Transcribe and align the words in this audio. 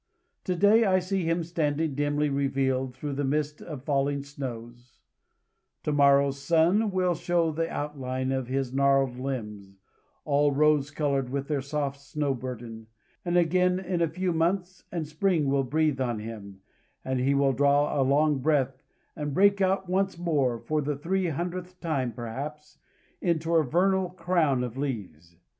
To 0.45 0.55
day 0.55 0.83
I 0.83 0.97
see 0.97 1.25
him 1.25 1.43
standing, 1.43 1.93
dimly 1.93 2.27
revealed 2.27 2.95
through 2.95 3.13
the 3.13 3.23
mist 3.23 3.61
of 3.61 3.83
falling 3.83 4.23
snows; 4.23 4.97
to 5.83 5.91
morrow's 5.91 6.41
sun 6.41 6.89
will 6.89 7.13
show 7.13 7.51
the 7.51 7.69
outline 7.69 8.31
of 8.31 8.47
his 8.47 8.73
gnarled 8.73 9.19
limbs 9.19 9.75
all 10.25 10.51
rose 10.53 10.89
color 10.89 11.21
with 11.21 11.47
their 11.49 11.61
soft 11.61 12.01
snow 12.01 12.33
burden; 12.33 12.87
and 13.23 13.37
again 13.37 13.79
a 14.01 14.07
few 14.07 14.33
months, 14.33 14.85
and 14.91 15.07
spring 15.07 15.45
will 15.47 15.63
breathe 15.63 16.01
on 16.01 16.17
him, 16.17 16.61
and 17.05 17.19
he 17.19 17.35
will 17.35 17.53
draw 17.53 17.95
a 17.95 18.01
long 18.01 18.39
breath, 18.39 18.81
and 19.15 19.35
break 19.35 19.61
out 19.61 19.87
once 19.87 20.17
more, 20.17 20.57
for 20.57 20.81
the 20.81 20.95
three 20.97 21.27
hundredth 21.27 21.79
time, 21.79 22.11
perhaps, 22.11 22.79
into 23.21 23.53
a 23.55 23.63
vernal 23.63 24.09
crown 24.09 24.63
of 24.63 24.77
leaves. 24.79 25.37